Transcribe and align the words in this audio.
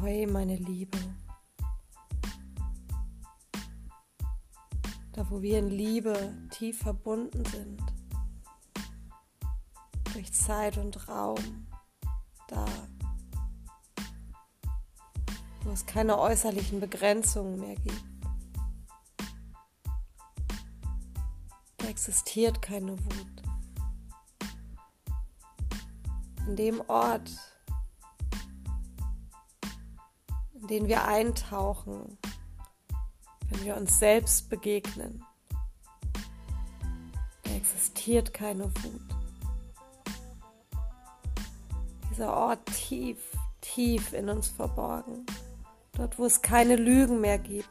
Ahoi, 0.00 0.24
meine 0.24 0.56
Liebe. 0.56 0.96
Da, 5.12 5.28
wo 5.28 5.42
wir 5.42 5.58
in 5.58 5.68
Liebe 5.68 6.34
tief 6.50 6.78
verbunden 6.78 7.44
sind, 7.44 7.82
durch 10.14 10.32
Zeit 10.32 10.78
und 10.78 11.06
Raum, 11.06 11.66
da, 12.48 12.64
wo 15.64 15.70
es 15.70 15.84
keine 15.84 16.18
äußerlichen 16.18 16.80
Begrenzungen 16.80 17.60
mehr 17.60 17.76
gibt. 17.76 18.02
Da 21.76 21.88
existiert 21.88 22.62
keine 22.62 22.92
Wut. 22.92 23.42
An 26.46 26.56
dem 26.56 26.80
Ort, 26.88 27.49
den 30.70 30.86
wir 30.86 31.04
eintauchen, 31.04 32.16
wenn 33.48 33.64
wir 33.64 33.76
uns 33.76 33.98
selbst 33.98 34.48
begegnen. 34.48 35.24
Da 37.42 37.50
existiert 37.50 38.32
keine 38.32 38.64
Wut. 38.64 39.00
Dieser 42.10 42.36
Ort 42.36 42.64
tief, 42.66 43.18
tief 43.60 44.12
in 44.12 44.28
uns 44.28 44.48
verborgen. 44.48 45.26
Dort, 45.92 46.18
wo 46.18 46.24
es 46.24 46.40
keine 46.40 46.76
Lügen 46.76 47.20
mehr 47.20 47.38
gibt. 47.38 47.68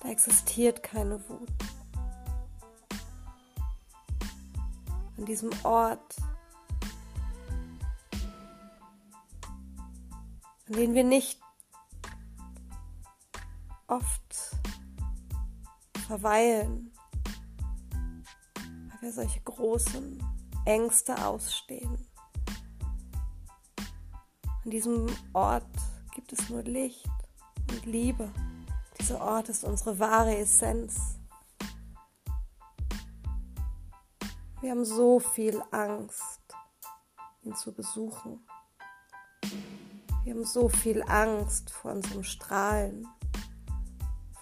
Da 0.00 0.08
existiert 0.08 0.82
keine 0.82 1.20
Wut. 1.28 1.48
An 5.16 5.26
diesem 5.26 5.50
Ort 5.62 6.16
an 10.70 10.76
denen 10.76 10.94
wir 10.94 11.02
nicht 11.02 11.40
oft 13.88 14.56
verweilen, 16.06 16.92
weil 18.54 19.00
wir 19.00 19.12
solche 19.12 19.40
großen 19.40 20.22
Ängste 20.66 21.26
ausstehen. 21.26 22.06
An 24.64 24.70
diesem 24.70 25.06
Ort 25.32 25.66
gibt 26.14 26.32
es 26.32 26.48
nur 26.48 26.62
Licht 26.62 27.10
und 27.68 27.84
Liebe. 27.84 28.30
Dieser 29.00 29.20
Ort 29.20 29.48
ist 29.48 29.64
unsere 29.64 29.98
wahre 29.98 30.36
Essenz. 30.36 31.18
Wir 34.60 34.70
haben 34.70 34.84
so 34.84 35.18
viel 35.18 35.60
Angst, 35.72 36.40
ihn 37.42 37.56
zu 37.56 37.72
besuchen. 37.72 38.46
Wir 40.22 40.34
haben 40.34 40.44
so 40.44 40.68
viel 40.68 41.02
Angst 41.04 41.70
vor 41.70 41.92
unserem 41.92 42.22
Strahlen, 42.24 43.08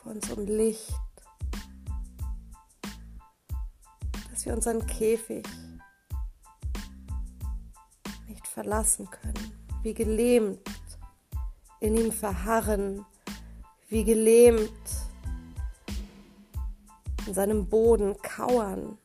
vor 0.02 0.10
unserem 0.10 0.44
Licht, 0.44 0.92
dass 4.28 4.44
wir 4.44 4.54
unseren 4.54 4.84
Käfig 4.86 5.46
nicht 8.26 8.44
verlassen 8.48 9.08
können, 9.08 9.52
wie 9.82 9.94
gelähmt 9.94 10.68
in 11.78 11.96
ihm 11.96 12.10
verharren, 12.10 13.06
wie 13.88 14.02
gelähmt 14.02 14.72
in 17.24 17.34
seinem 17.34 17.68
Boden 17.68 18.16
kauern, 18.20 18.98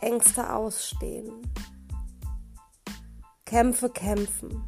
Ängste 0.00 0.52
ausstehen, 0.52 1.52
Kämpfe 3.44 3.90
kämpfen 3.90 4.62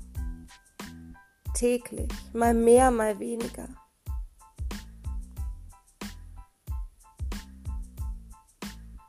täglich, 1.56 2.12
mal 2.34 2.52
mehr, 2.52 2.90
mal 2.90 3.18
weniger. 3.18 3.68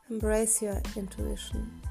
Embrace 0.08 0.62
your 0.62 0.80
intuition. 0.96 1.82